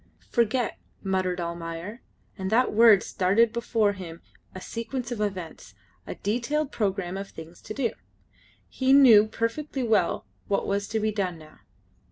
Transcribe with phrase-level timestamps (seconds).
[0.31, 2.01] "Forget!" muttered Almayer,
[2.35, 4.23] and that word started before him
[4.55, 5.75] a sequence of events,
[6.07, 7.91] a detailed programme of things to do.
[8.67, 11.59] He knew perfectly well what was to be done now.